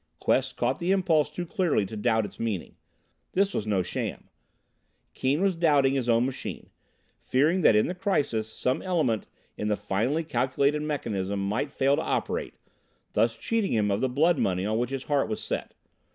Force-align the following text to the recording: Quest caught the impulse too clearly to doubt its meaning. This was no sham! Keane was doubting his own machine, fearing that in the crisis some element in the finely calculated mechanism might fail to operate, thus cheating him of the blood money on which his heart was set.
Quest 0.17 0.57
caught 0.57 0.79
the 0.79 0.91
impulse 0.91 1.29
too 1.29 1.45
clearly 1.45 1.85
to 1.85 1.95
doubt 1.95 2.25
its 2.25 2.39
meaning. 2.39 2.75
This 3.33 3.53
was 3.53 3.67
no 3.67 3.83
sham! 3.83 4.29
Keane 5.13 5.43
was 5.43 5.53
doubting 5.55 5.93
his 5.93 6.09
own 6.09 6.25
machine, 6.25 6.71
fearing 7.19 7.61
that 7.61 7.75
in 7.75 7.85
the 7.85 7.93
crisis 7.93 8.51
some 8.51 8.81
element 8.81 9.27
in 9.57 9.67
the 9.67 9.77
finely 9.77 10.23
calculated 10.23 10.81
mechanism 10.81 11.47
might 11.47 11.69
fail 11.69 11.97
to 11.97 12.01
operate, 12.01 12.55
thus 13.13 13.37
cheating 13.37 13.73
him 13.73 13.91
of 13.91 14.01
the 14.01 14.09
blood 14.09 14.39
money 14.39 14.65
on 14.65 14.79
which 14.79 14.89
his 14.89 15.03
heart 15.03 15.29
was 15.29 15.43
set. 15.43 15.75